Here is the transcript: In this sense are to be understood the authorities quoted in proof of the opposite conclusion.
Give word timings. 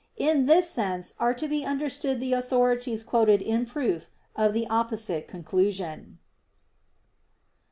In 0.17 0.47
this 0.47 0.67
sense 0.67 1.13
are 1.19 1.35
to 1.35 1.47
be 1.47 1.63
understood 1.63 2.19
the 2.19 2.33
authorities 2.33 3.03
quoted 3.03 3.39
in 3.39 3.67
proof 3.67 4.09
of 4.35 4.51
the 4.51 4.65
opposite 4.65 5.27
conclusion. 5.27 6.17